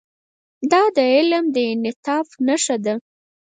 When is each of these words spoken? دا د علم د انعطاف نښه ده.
دا 0.71 0.81
د 0.95 0.99
علم 1.15 1.45
د 1.55 1.57
انعطاف 1.71 2.27
نښه 2.45 2.77
ده. 2.85 2.93